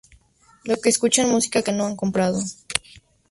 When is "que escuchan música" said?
0.81-1.61